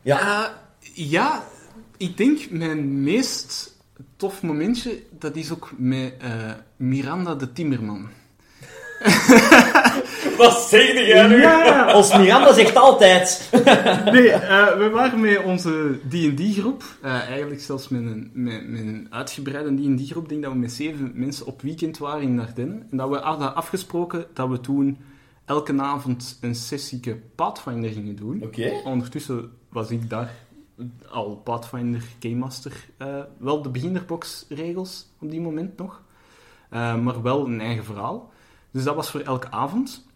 [0.02, 0.18] Ja.
[0.18, 0.62] Ja,
[0.94, 1.44] ja,
[1.96, 3.74] ik denk mijn meest
[4.16, 8.08] tof momentje, dat is ook met eh, Miranda de Timmerman.
[10.38, 11.40] Wat zeg jij nu?
[11.40, 13.48] Ja, Als Miranda zegt altijd...
[14.12, 19.06] nee, eh, we waren met onze D&D-groep, eh, eigenlijk zelfs met een, met, met een
[19.10, 22.86] uitgebreide D&D-groep, ik denk dat we met zeven mensen op weekend waren in Ardennen.
[22.90, 24.98] En dat we hadden afgesproken dat we toen
[25.44, 28.42] elke avond een sessieke Pathfinder gingen doen.
[28.42, 28.72] Oké.
[28.84, 30.30] Ondertussen was ik daar
[31.10, 32.72] al Pathfinder Game Master.
[32.96, 36.02] eh, wel de beginnerbox regels op die moment nog.
[36.70, 38.32] Eh, maar wel een eigen verhaal.
[38.76, 40.06] Dus dat was voor elke avond.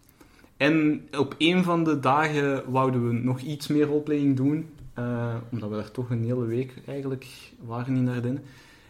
[0.57, 4.69] En op een van de dagen wouden we nog iets meer roleplaying doen.
[4.93, 7.27] eh, omdat we daar toch een hele week eigenlijk
[7.65, 8.43] waren in Ardennen.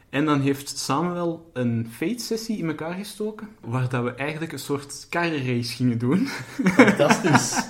[0.09, 3.47] En dan heeft Samuel een Fate-sessie in elkaar gestoken.
[3.61, 6.27] Waar dat we eigenlijk een soort carrace gingen doen.
[6.63, 7.59] Fantastisch.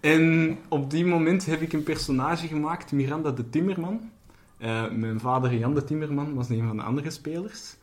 [0.00, 4.10] En op die moment heb ik een personage gemaakt, Miranda de Timmerman.
[4.58, 7.76] Eh, mijn vader Jan de Timmerman was een van de andere spelers.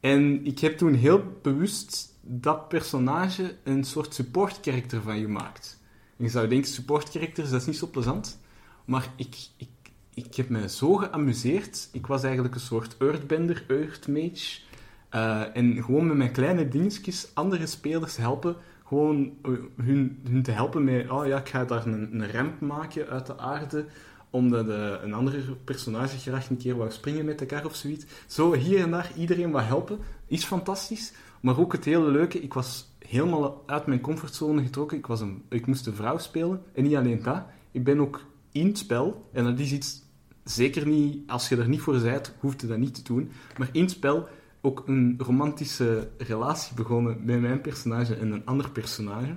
[0.00, 5.80] En ik heb toen heel bewust dat personage een soort support character van gemaakt.
[6.16, 8.38] En je zou denken, support characters, dat is niet zo plezant.
[8.84, 9.68] Maar ik, ik,
[10.14, 11.88] ik heb me zo geamuseerd.
[11.92, 14.60] Ik was eigenlijk een soort earthbender, earthmage.
[15.08, 18.56] Eh, en gewoon met mijn kleine dingetjes andere spelers helpen.
[18.84, 22.60] Gewoon eh, hun, hun te helpen met, oh ja, ik ga daar een, een ramp
[22.60, 23.84] maken uit de aarde.
[24.30, 28.04] omdat eh, een andere personage graag een keer wou springen met de kar of zoiets.
[28.26, 31.12] Zo hier en daar iedereen wat helpen, is fantastisch.
[31.40, 34.96] Maar ook het hele leuke, ik was helemaal uit mijn comfortzone getrokken.
[34.96, 36.62] Ik, was een, ik moest een vrouw spelen.
[36.72, 40.02] En niet alleen dat, ik ben ook in het spel, en dat is iets,
[40.44, 43.30] zeker niet, als je er niet voor bent, hoeft je dat niet te doen.
[43.58, 44.28] Maar in het spel
[44.60, 49.36] ook een romantische relatie begonnen met mijn personage en een ander personage.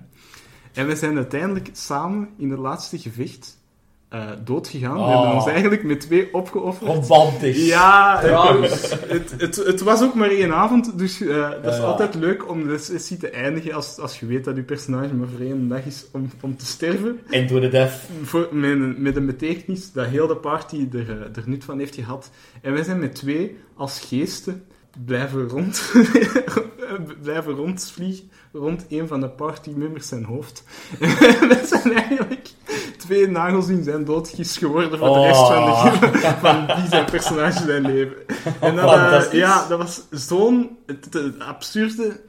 [0.73, 3.58] En we zijn uiteindelijk samen in het laatste gevecht
[4.09, 4.93] eh doodgegaan.
[4.93, 5.09] We Oh.
[5.15, 7.07] hebben ons eigenlijk met twee opgeofferd.
[7.07, 7.65] Romantisch.
[7.65, 8.91] Ja, Trouwens.
[9.07, 11.83] het, het, het was ook maar één avond, dus eh, dat is Ja.
[11.83, 15.27] altijd leuk om de sessie te eindigen als, als je weet dat je personage maar
[15.27, 17.19] voor één dag is om, om te sterven.
[17.29, 17.91] En to the death.
[18.23, 21.79] Voor, met, een, met een betekenis dat heel de party er, eh, er nut van
[21.79, 22.29] heeft gehad.
[22.61, 24.63] En wij zijn met twee als geesten
[25.05, 25.91] blijven, rond,
[27.21, 30.63] blijven rondvliegen rond een van de partymembers zijn hoofd.
[31.41, 32.47] En wij zijn eigenlijk
[33.09, 35.65] twee nagels in zijn doodgis geworden voor de rest van,
[36.11, 38.15] de, van die zijn personage zijn leven.
[38.61, 40.77] En dat, eh, ja, dat was zo'n
[41.39, 42.19] absurde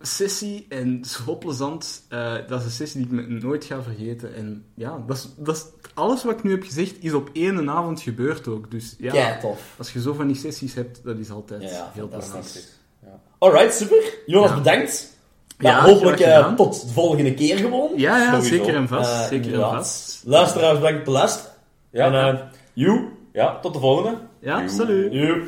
[0.00, 2.02] sessie en zo plezant.
[2.08, 4.34] Eh, dat is een sessie die ik me nooit ga vergeten.
[4.34, 7.70] En ja, dat is, dat is, alles wat ik nu heb gezegd is op één
[7.70, 8.70] avond gebeurd ook.
[8.70, 9.74] Dus ja, Kei tof.
[9.78, 12.52] als je zo van die sessies hebt, dat is altijd Ja, heel fantastisch.
[13.00, 13.20] plezant.
[13.38, 14.14] Alright, super.
[14.26, 14.56] Jonas, Ja.
[14.56, 15.16] bedankt.
[15.58, 17.90] Ja, Ja, hopelijk eh, tot de volgende keer gewoon.
[17.96, 18.54] Ja, ja, Sowieso.
[18.56, 19.12] zeker en vast.
[19.12, 20.22] Eh, zeker en vast.
[20.26, 21.50] Luisteraars, bedankt voor.
[21.90, 22.04] Ja.
[22.06, 22.40] En, eh,
[22.72, 23.08] You.
[23.32, 24.18] Ja, tot de volgende.
[24.40, 24.68] Ja, Joe.
[24.68, 25.12] salut.
[25.12, 25.42] joep.